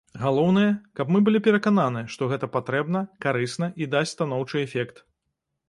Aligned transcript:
Галоўнае, 0.21 0.69
каб 0.99 1.11
мы 1.15 1.19
былі 1.27 1.41
перакананы, 1.47 2.01
што 2.15 2.29
гэта 2.33 2.49
патрэбна, 2.55 3.03
карысна 3.29 3.71
і 3.83 3.91
дасць 3.95 4.15
станоўчы 4.17 4.67
эфект. 4.67 5.07